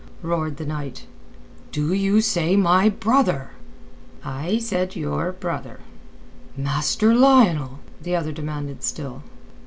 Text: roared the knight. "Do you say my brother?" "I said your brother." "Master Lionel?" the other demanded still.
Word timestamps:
roared 0.23 0.57
the 0.57 0.65
knight. 0.65 1.05
"Do 1.71 1.93
you 1.93 2.21
say 2.21 2.55
my 2.55 2.89
brother?" 2.89 3.51
"I 4.25 4.57
said 4.57 4.95
your 4.95 5.31
brother." 5.31 5.79
"Master 6.57 7.13
Lionel?" 7.13 7.81
the 8.01 8.15
other 8.15 8.31
demanded 8.31 8.81
still. 8.81 9.21